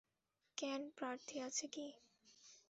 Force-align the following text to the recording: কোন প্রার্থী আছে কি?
কোন 0.57 0.81
প্রার্থী 0.97 1.35
আছে 1.47 1.65
কি? 1.67 1.87